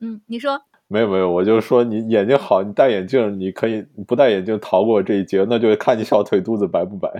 [0.00, 7.10] 嗯，你说没有没有，我就说你眼睛好，你戴眼镜，你可以不戴眼镜逃过这一劫，那就看你小腿肚子白不白。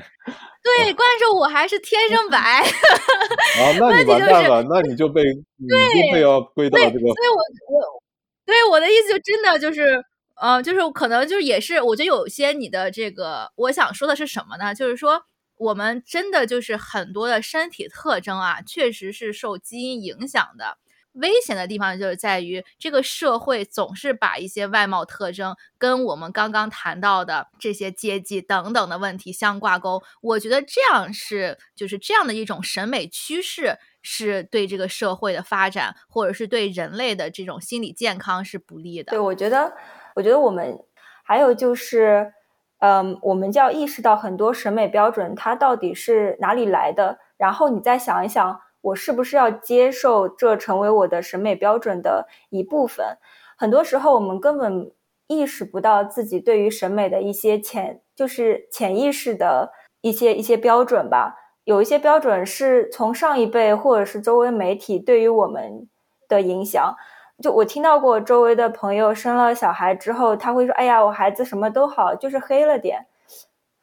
[0.62, 2.38] 对，关键是我还是天生白。
[3.60, 6.98] 啊，那你完蛋了，那你就被你就被要归到这个。
[6.98, 8.02] 所以我我，
[8.46, 10.02] 对我的意思就真的就是，
[10.40, 14.74] 嗯，就是可能就是也是，我觉得有些你的这个，我想说的是什么呢？
[14.74, 15.20] 就是说。
[15.60, 20.78] 我们真的就是很多的身体特征啊，确实是受基因影响的。
[21.12, 30.02] 危险的地方就是在于这个社会总是把一些外貌特征跟我们刚刚谈到的这些阶级等等的问题相挂钩。
[30.22, 39.10] 我觉得这样是就是这样的一种审美趋势，是对这个社会的发展或者是对人类的这种心理健康是不利的。
[39.10, 39.76] 对，我觉得，
[40.14, 40.78] 我觉得我们
[41.22, 42.32] 还有就是。
[42.80, 53.18] 嗯，我们就要意识到很多审美标准它到底是哪里来的，然后你再想一想，我是不是要接受这成为我的审美标准的一部分？
[53.56, 54.90] 很多时候我们根本
[55.26, 61.36] 意识不到自己对于审美的一些潜，就是潜意识的一些一些标准吧。
[61.64, 65.86] 有一些标准是从上一辈或者是周围媒体对于我们
[66.26, 66.96] 的影响。
[67.42, 73.06] 就我听到过周围的朋友生了小孩之后，他会说：“哎呀，我孩子什么都好，就是黑了点。”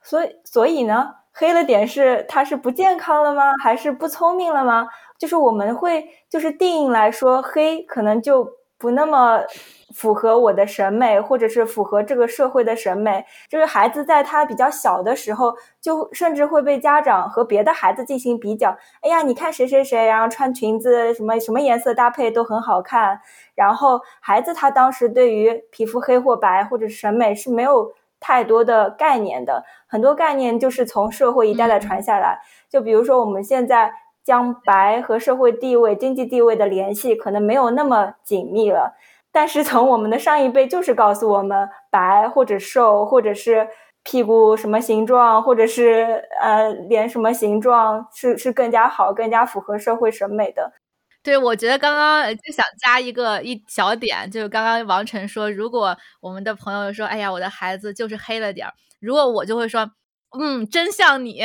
[0.02, 3.54] 所以，所以呢，黑了点是他是不健康了吗？
[3.64, 4.88] 还是不聪明了吗？
[5.18, 9.42] 就是我们会就是定义来说，黑可能就不那么。
[9.96, 18.78] 符合我的审美，或者是符合这个社会的审美，就是孩子在他比较小的时候，就甚至会被家长和别的孩子进行比较。
[19.02, 23.22] 哎呀，你看谁谁谁，然后穿裙子什么什么颜色搭配都很好看。
[23.58, 32.40] 然后孩子他当时对于皮肤黑或白或者审美是没有太多的概念的，很多概念就是从社会一代代传下来。
[32.70, 33.92] 就比如说我们现在
[34.24, 38.96] 将白和社会地位、经济地位的联系可能没有那么紧密了。
[39.32, 43.68] 但是从我们的上一辈就是告诉我们，白或者瘦，或者是
[44.04, 50.74] 屁股什么形状，或者是呃脸什么形状，是是更加好、更加符合社会审美的。
[51.28, 59.82] 对，我觉得刚刚就想加一个一小点，就是刚刚王晨说，如果我们的朋友说，哎呀，我的孩子就是黑了点儿，如果我就会说，
[60.40, 61.42] 嗯，真像你，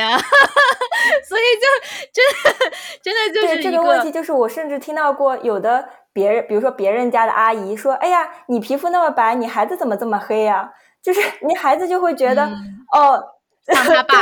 [1.27, 1.66] 所以就
[2.12, 5.88] 真的真的就是这个问题，就是我甚至听到过有的。
[6.14, 10.71] 别人，比如说别人家的阿姨说：“哎呀，你皮肤那么白，你孩子怎么这么黑呀？”
[11.03, 12.45] 就是你孩子就会觉得，
[12.92, 13.25] 哦，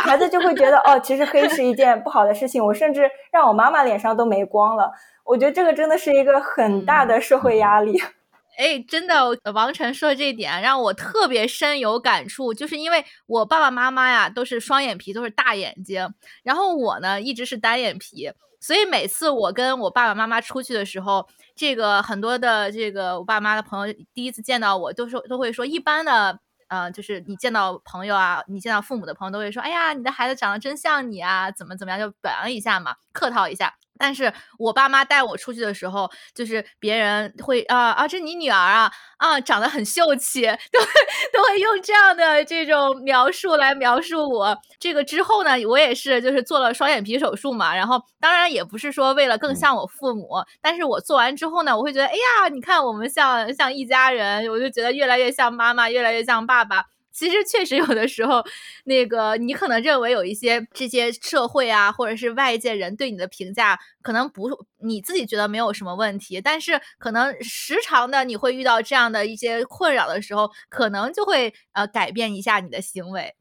[0.05, 2.64] 孩子就会觉得，哦，其实黑是一件不好的事情。
[2.64, 4.92] 我甚至让我妈妈脸上都没光了。
[5.31, 7.97] 我觉得这个真的是一个很大的社会压力。
[8.59, 9.14] 哎，真的，
[9.55, 16.12] 王晨说的这一点让我特别深有感触，就是因为我爸爸妈妈呀都是双眼皮，都是大眼睛，
[16.43, 18.33] 然后我呢一直是单眼皮。
[18.61, 33.77] 所以每次我跟我爸爸妈妈出去的时候，这个很多的这个我爸妈的朋友第一次见到我，都说都会说，一般的，呃，就是你见到朋友啊，你见到父母的朋友都会说，哎呀，你的孩子长得真像你啊，怎么怎么样，就表扬一下嘛，客套一下。
[34.01, 40.87] 但是我爸妈带我出去的时候，就是别人会啊啊，这你女儿啊啊，长得很秀气，都会
[41.35, 44.57] 都会用这样的这种描述来描述我。
[44.79, 50.29] 这个之后呢，我也是就是做了双眼皮手术嘛，然后当然也不是说为了更像我父母，
[50.63, 56.87] 但是我做完之后呢，我会觉得，哎呀，你看我们像像一家人，我就觉得越来越像妈妈，越来越像爸爸。
[57.12, 58.42] 其实确实有的时候，
[58.85, 73.35] 那个你可能认为有一些这些社会啊，或者是外界人对你的评价，可能不你自己觉得没有什么问题，但是可能时常的你会遇到这样的一些困扰的时候，可能就会呃改变一下你的行为。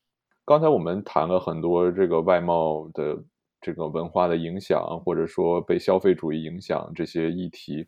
[0.45, 3.17] 刚才我们谈了很多这个外貌的
[3.61, 7.88] 这个文化的影响，或者说被消费主义影响这些议题。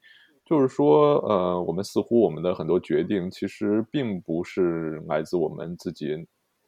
[0.51, 6.13] 就是说，呃，我们似乎我们的很多决定其实并不是来自我们自己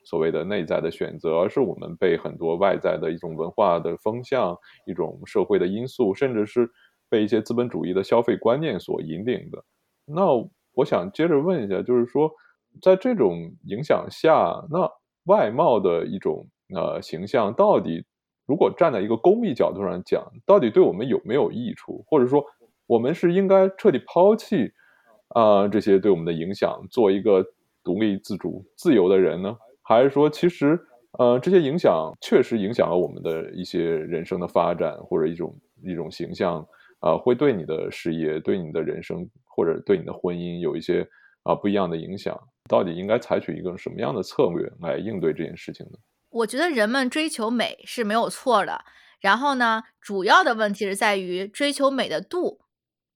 [0.05, 4.57] 所谓的内在的选择，而是我们被很多外在的一种文化的风向、
[4.87, 6.65] 一种社会的因素，甚至是
[7.09, 9.61] 被一些资本主义的消费观念所引领的。
[10.05, 10.27] 那
[10.75, 12.31] 我想接着问一下，就是说，
[12.81, 14.89] 在这种影响下，那
[15.25, 18.05] 外貌的一种呃形象到底
[18.47, 22.45] 如果站在一个公益角度上讲，到底对我们有没有益处，或者说
[22.87, 24.71] 我们是应该彻底抛弃
[25.29, 27.45] 啊这些对我们的影响，做一个
[27.83, 29.55] 独立自主、自由的人呢？
[29.81, 30.79] 还是说，其实
[31.19, 36.65] 呃这些影响确实影响了我们的一些人生的发展，或者一种一种形象
[36.99, 41.07] 啊，会对你的事业、对你的人生或者对你的婚姻有一些
[41.43, 42.39] 啊不一样的影响？
[42.69, 45.97] 到底应该采取一个什么样的策略来应对这件事情呢？
[46.29, 48.85] 我觉得人们追求美是没有错的，
[49.19, 52.61] 然后呢，主要的问题是在于追求美的度，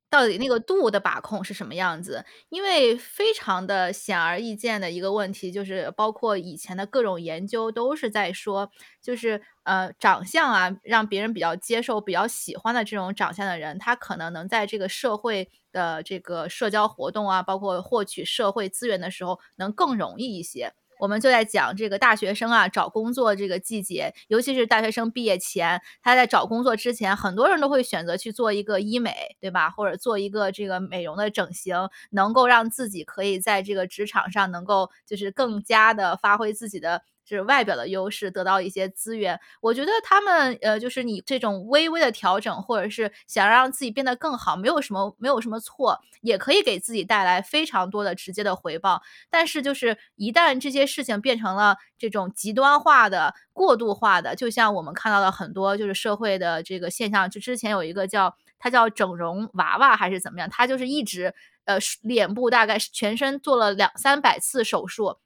[0.09, 2.25] 到底那个度的把控是什么样子？
[2.49, 20.73] 因为非常的显而易见的一个问题，就是包括以前的各种研究都是在说，就是呃，长相啊，让别人比较接受、比较喜欢的这种长相的人，他可能能在这个社会的这个社交活动啊，包括获取社会资源的时候，能更容易一些。
[20.99, 29.69] 我们就在讲这个大学生啊找工作这个季节，尤其是大学生毕业前，他在找工作之前，很多人都会选择去做一个医美，对吧？
[29.69, 31.75] 或者做一个这个美容的整形，
[32.11, 37.03] 能够让自己可以在这个职场上能够就是更加的发挥自己的。
[37.35, 49.01] 是外表的优势得到一些资源，我觉得他们呃，就是你这种微微的调整，或者是想让自己变得更好，没有什么没有什么错，也可以给自己带来非常多的直接的回报。
[49.29, 61.33] 但是就是一旦这些事情变成了这种极端化的、过度化的，就像我们看到的很多就是社会的这个现象，就之前有一个叫他叫整容娃娃还是怎么样，他就是一直
[61.65, 65.17] 呃脸部大概全身做了两三百次手术。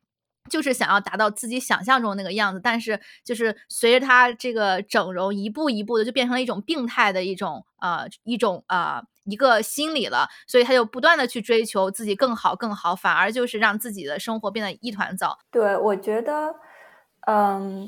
[0.50, 15.38] 就是想要达到自己想象中那个样子，但是就是随着他这个整容，一步一步的就变成了一种病态的一种呃一种呃一个心理了，所以他就不断的去追求自己更好更好，反而就是让自己的生活变得一团糟。
[15.52, 16.56] 对，我觉得，
[17.28, 17.88] 嗯，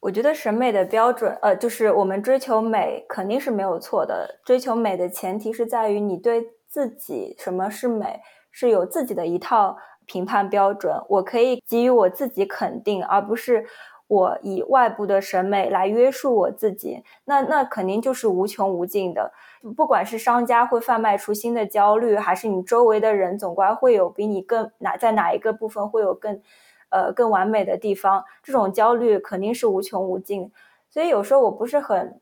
[0.00, 9.78] 我觉得审美的标准，呃，就是我们追求美肯定是没有错的，追求美的前提是在于你对自己什么是美是有自己的一套。
[10.06, 13.66] 评判标准，我可以给予我自己肯定，而不是
[14.08, 17.02] 我以外部的审美来约束我自己。
[17.24, 19.32] 那那肯定就是无穷无尽的。
[19.76, 26.42] 不管是商家会贩卖出新的焦虑，还是你周围的人总归会有比你更哪在哪一个部分会有更
[26.90, 30.52] 呃更完美的地方，这种焦虑肯定是无穷无尽。
[30.90, 32.20] 所以有时候我不是很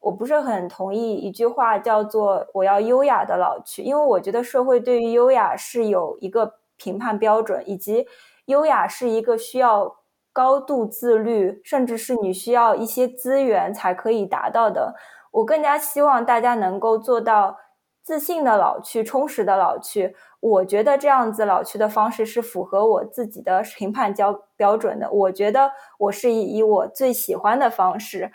[0.00, 6.54] 我不是很同意一句话叫做“我要优雅的老去”，因为我觉得社会对于优雅是有一个。
[6.76, 8.06] 评判标准以及
[8.46, 9.96] 优雅是一个需要
[10.32, 14.94] 高度自律，甚至是你需要一些资源才可以达到的。
[15.30, 17.56] 我更加希望大家能够做到
[18.02, 20.14] 自信的老去，充实的老去。
[20.40, 25.10] 我觉得这样子老去的方式是符合我自己的评判标标准的。
[25.10, 28.30] 我觉得我是以以我最喜欢的方式，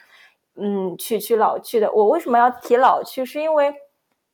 [0.55, 1.91] 嗯，去去老去的。
[1.91, 3.23] 我为什么要提老去？
[3.23, 3.75] 是因为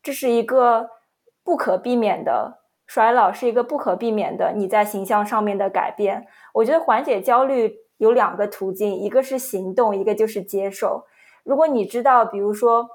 [0.02, 0.90] 这是一个
[1.44, 2.62] 不可避免的。
[2.88, 6.28] 衰老是一个不可避免的，你在形象上面的改变。
[6.54, 11.06] 我觉得缓解焦虑有两个途径，一个是行动，一个就是接受。
[11.44, 12.88] 如果你知道，比如说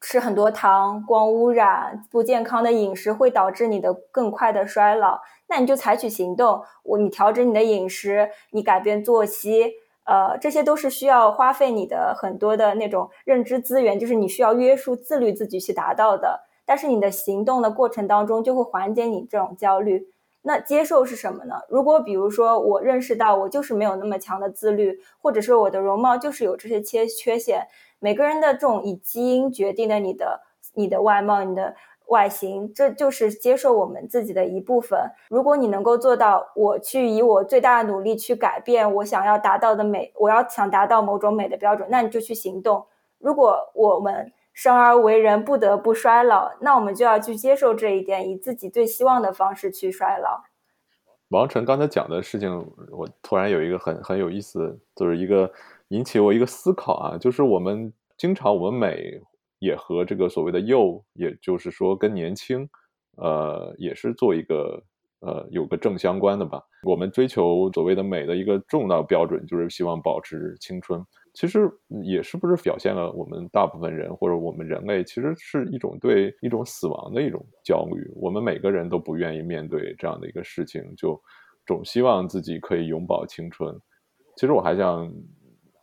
[0.00, 6.62] 吃很多糖、光污染、不健康的饮食会导致你的更快的衰老，那你就采取行动。
[6.82, 9.72] 我你调整你的饮食，你改变作息，
[10.04, 16.40] 呃，这些都是需要花费你的很多的那种认知资源，就是你需要约束、自律自己去达到的。
[16.64, 20.08] 但是你的行动的过程当中就会缓解你这种焦虑。
[20.46, 21.54] 那接受是什么呢？
[21.70, 27.66] 如果比如说我认识到我就是没有那么强的自律，或者说我的容貌就是有这些缺缺陷，
[27.98, 30.42] 每个人的这种以基因决定的你的
[30.74, 31.74] 你的外貌、你的
[32.08, 35.00] 外形，这就是接受我们自己的一部分。
[35.30, 42.84] 如果你能够做到，我去以我最大的努力去改变我想要达到的美，我要想达到某种美的标准，那你就去行动。
[43.18, 50.44] 如果我们生而为人，不得不衰老，那我们就要去接受这一点，以自己最希望的方式去衰老。
[51.28, 55.52] 王晨刚才讲的事情，我突然有一个很很有意思，就是一个
[55.88, 59.20] 引起我一个思考啊，就是我们经常我们美
[59.58, 62.68] 也和这个所谓的幼，也就是说跟年轻，
[63.16, 64.80] 呃，也是做一个
[65.20, 66.62] 呃有个正相关的吧。
[66.84, 71.04] 我们追求所谓的美的一个重要标准，就是希望保持青春。
[71.34, 71.68] 其实
[72.04, 78.08] 也是不是表现了我们大部分人或者我们人类其实是一种对一种死亡的一种焦虑。
[78.14, 81.20] 我们每个人都不愿意面对这样的一个事情，就
[81.66, 83.76] 总希望自己可以永葆青春。
[84.36, 85.12] 其实我还想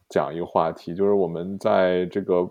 [0.09, 2.49] 讲一个话题，就是我们在这个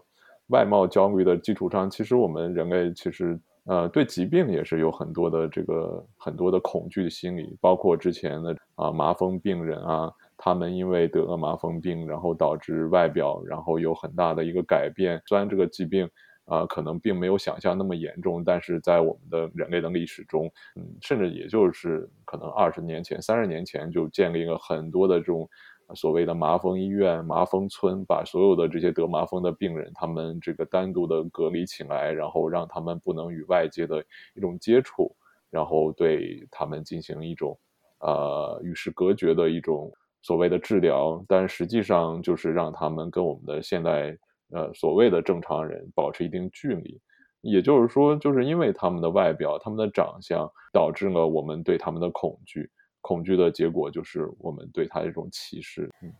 [0.49, 10.13] 外貌焦虑的基础上，其实我们人类其实呃对疾病也是有很多的这个很多的恐惧的心理，包括之前的啊麻风病人啊。
[10.43, 15.21] 他们因为得了麻风病，然后导致外表然后有很大的一个改变。
[15.27, 16.09] 虽然这个疾病
[16.47, 25.47] 啊可能并没有想象那么严重，但是在我们的人类的历史中，嗯，甚至也就是可能二十年前、三十年前就建立了很多的这种。
[25.93, 34.01] 所谓的麻风医院、麻风村，把所有的这些得麻风的病人，他们这个单独的隔离起来，然后让他们不能与外界的
[34.37, 35.13] 一种接触，
[35.51, 37.59] 然后对他们进行一种，
[37.99, 44.17] 呃，与世隔绝的一种所谓的治疗，但实际上就是让他们跟我们的现代，
[44.53, 47.01] 呃，所谓的正常人保持一定距离。
[47.43, 52.71] 也就是说，就是因为他们的外表、他们的长相，导致了我们对他们的恐惧。
[53.01, 55.89] 恐惧的结果就是我们对他的一种歧视。
[56.03, 56.13] 嗯，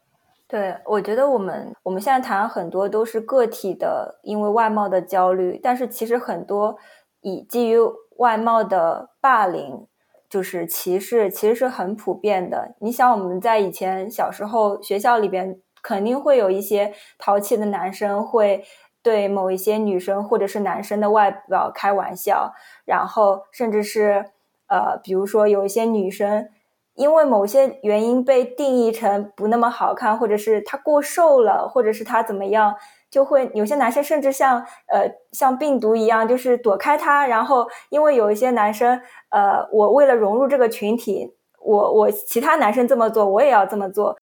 [0.49, 6.75] 对，我觉得我们我们现在谈很多都是个体的因为外貌的焦虑，但是其实很多
[7.21, 7.77] 以基于
[8.17, 9.87] 外貌的霸凌，
[10.31, 12.75] 就是歧视，其实是很普遍的。
[12.79, 18.65] 你想，我们在以前小时候学校里边，肯定会有一些淘气的男生会
[19.03, 22.53] 对某一些女生或者是男生的外表开玩笑，
[22.87, 24.25] 然后甚至是
[24.69, 26.49] 呃，比如说有一些女生。
[26.97, 32.75] 因为某些原因被定义成不那么好看，或者是她过瘦了，或者是她怎么样，
[33.11, 37.27] 就会有些男生甚至像呃像病毒一样，就是躲开他。
[37.27, 39.01] 然后因为有一些男生，
[39.31, 44.17] 呃，我为了融入这个群体，我我其他男生这么做，我也要这么做。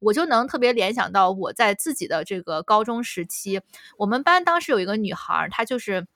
[0.00, 3.60] 我就能特别联想到我在自己的这个高中时期，
[3.96, 6.06] 我们班当时有一个女孩，她就是。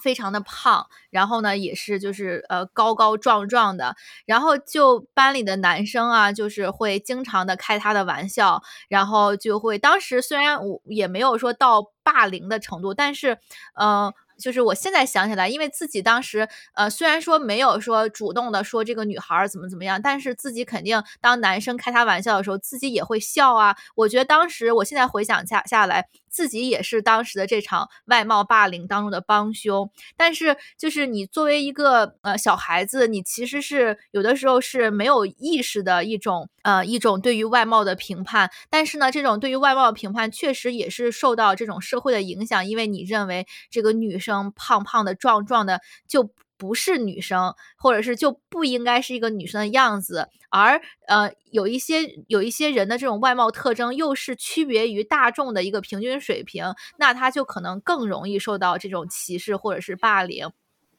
[0.00, 3.94] 非常的胖，然后呢，也是就是呃高高壮壮的，
[4.26, 13.38] 然后就班里的男生啊，就是会经常的开他的玩笑，然后就会当时虽然我也没有说到霸凌的程度，但是
[13.74, 14.12] 嗯。
[14.40, 23.76] 就是我现在想起来，因为自己当时，呃，虽然说没有说主动的说这个女孩怎么怎么样，但是自己肯定当男生开她玩笑的时候，自己也会笑啊。
[23.94, 29.90] 我觉得当时，我现在回想下下来，自己也是当时的这场外貌霸凌当中的帮凶。
[30.16, 38.50] 但是，就是你作为一个呃小孩子，你其实是有的时候是没有意识的一种呃一种对于外貌的评判。
[38.70, 44.30] 但是呢，这种对于外貌的评判确实也是受到这种社会的影响，因为你认为这个女生。
[44.30, 50.28] 生胖胖的、壮壮的，就不是女生，或者是就不应该是一个女生的样子。
[50.50, 56.66] 而呃，有一些有一些人的这种外貌特征，又是区别于大众的一个平均水平，
[56.98, 60.50] 那他就可能更容易受到这种歧视或者是霸凌。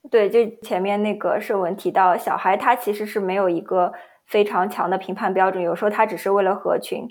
[0.10, 3.94] 对，就前面那个社文提到，小孩他其实是没有一个
[4.26, 7.08] 非常强的评判标准，有时候他只是为了合群。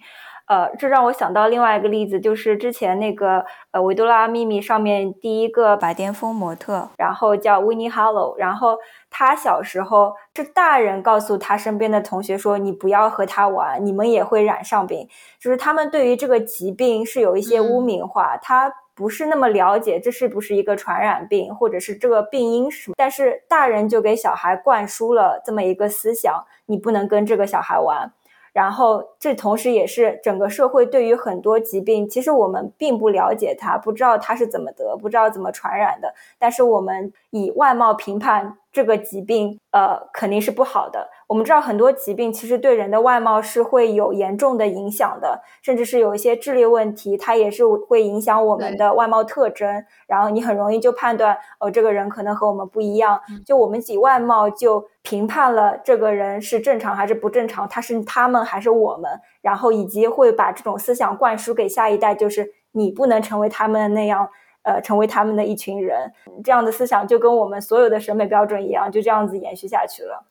[0.51, 8.77] 呃，这让我想到另外一个例子，就是之前那个呃《维多拉秘密》上面第一个白癜风模特，然后叫 Winnie Harlow，然后
[9.11, 22.95] 他小时候是大人告诉他身边的同学说：“你不要和他玩，你们也会染上病。”就是他们对于这个疾病是有一些污名化，他不是那么了解这是不是一个传染病，或者是这个病因是什么。
[22.99, 28.13] 但是大人就给小孩灌输了这么一个思想：你不能跟这个小孩玩。
[28.53, 36.15] 然后，这同时也是整个社会对于很多疾病，其实我们并不了解它，不知道它是怎么得，不知道怎么传染的。
[36.39, 41.09] 但是我们以外貌评判这个疾病，呃，肯定是不好的。
[41.27, 49.85] 我们知道很多疾病其实对人的外貌是会有严重的影响的，甚至是有一些智力问题，它也是会影响我们的外貌特征。
[50.07, 53.21] 然后你很容易就判断，哦，这个人可能和我们不一样。
[53.45, 59.11] 就我们以外貌就评判了这个人是正常还是不正常，他是他们还是我们，
[59.41, 64.29] 然后以及会把这种思想灌输给下一代，就是你不能成为他们那样，
[64.63, 66.13] 呃，成为他们的一群人。
[66.45, 70.27] 这样的思想就跟我们所有的审美标准一样，就这样子延续下去了。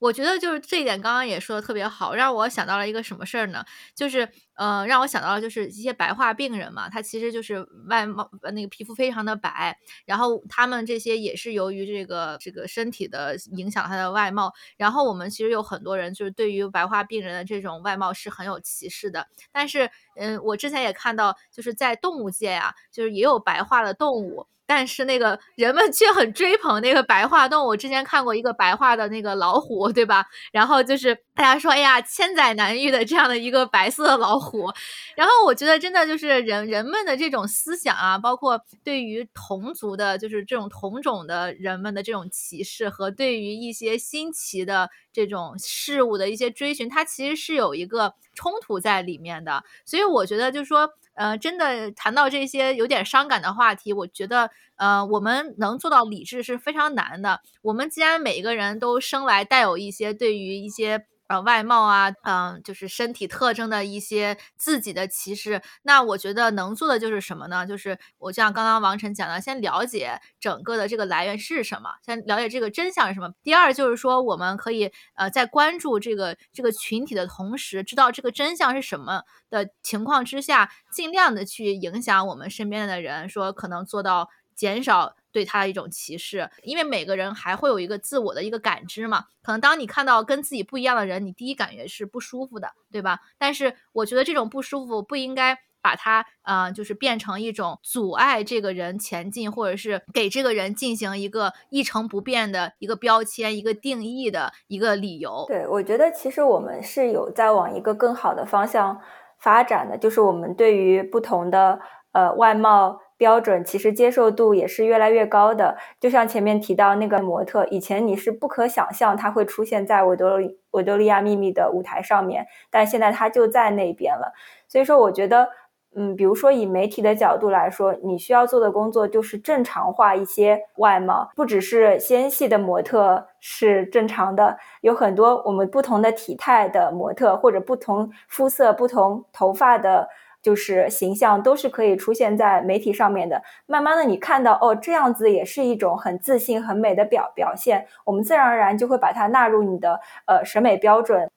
[0.00, 3.64] 我觉得就是这一点，刚刚也说的特别好，让我想到了一个什么事儿呢？
[3.94, 9.76] 就是，呃，让我想到了就是一些白化病人嘛，他其实就是外貌那个皮肤非常的白，
[10.06, 24.46] 然后他们这些也是由于这个这个身体的影响他的外貌，然后我们其实有很多人就是对于白化病人的这种外貌是很有歧视的，但是，嗯，我之前也看到就是在动物界啊，就是也有白化的动物。
[24.66, 27.76] 但是那个人们却很追捧那个白化动物。
[27.76, 30.24] 之前看过一个白化的那个老虎，对吧？
[30.52, 34.70] 然后就是大家说，哎呀，千载难遇的这样的一个白色的老虎。
[35.16, 49.64] 然后我觉得真的就是人人们的这种思想啊，包括对于同族的，就是这种同种的人们的这种歧视，和对于一些新奇的这种事物的一些追寻，它其实是有一个冲突在里面的。
[49.84, 50.90] 所以我觉得就是说。
[51.16, 57.40] 呃，真的谈到这些有点伤感的话题，我觉得，呃，我们能做到理智是非常难的。
[57.62, 65.62] 我们既然每一个人都生来带有一些对于一些呃外貌啊，嗯，就是身体特征的一些自己的歧视。
[65.82, 67.66] 那我觉得能做的就是什么呢？
[67.66, 73.32] 就是我就像刚刚王晨讲的，先了解整个的这个来源是什么，先了解这个真相是什么。
[73.42, 85.16] 第二就是说，我们可以呃在关注这个这个群体的同时，知道这个真相是什么的情况之下，尽量的去影响我们身边的人，说可能做到减少。
[85.34, 93.18] 对他的一种歧视，因为每个人还会有一个自我的一个感知嘛，可能当你看到跟自己不一样的人，你第一感觉是不舒服的，对吧？
[93.36, 105.44] 但是我觉得这种不舒服不应该把它，呃，就是变成一种阻碍这个人前进，或者是给这个人进行一个一成不变的一个标签、一个定义的一个理由。
[105.48, 109.00] 对，我觉得其实我们是有在往一个更好的方向
[109.40, 111.80] 发展的，就是我们对于不同的
[112.12, 113.00] 呃外貌。
[113.16, 124.32] 标准其实接受度也是越来越高的，就像前面提到那个模特，以前你是不可想象他会出现在维多利维多利亚秘密的舞台上面，但现在他就在那边了。
[124.68, 125.48] 所以说，我觉得，
[125.94, 140.08] 嗯，比如说以媒体的角度来说，你需要做的工作就是正常化一些外貌，不只是纤细的模特是正常的，有很多我们不同的体态的模特，或者不同肤色、不同头发的。
[140.44, 143.42] 就是形象都是可以出现在媒体上面的。
[143.66, 151.30] 慢慢的，你看到哦，这样子也是一种很自信、很美的表表现，我们自然而然就会把它纳入你的呃审美标准。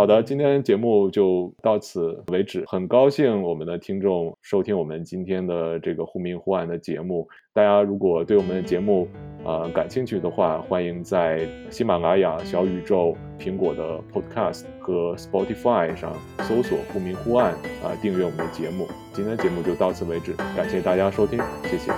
[0.00, 2.64] 好的，今天节目就到此为止。
[2.66, 7.28] 很高兴我们的听众收听我们今天的这个忽明忽暗的节目。
[7.52, 9.06] 大家如果对我们的节目
[9.44, 16.14] 呃感兴趣的话，欢迎在喜马拉雅、小宇宙、苹果的 Podcast 和 Spotify 上
[16.48, 17.52] 搜索“忽明忽暗”
[17.84, 18.88] 啊，订阅我们的节目。
[19.12, 21.92] 今天的节目就到此为止，感谢大家收听，谢谢。